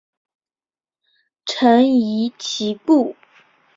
[1.45, 3.15] 臣疑其故。